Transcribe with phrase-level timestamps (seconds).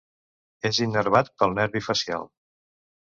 [0.69, 2.27] És innervat pel nervi facial.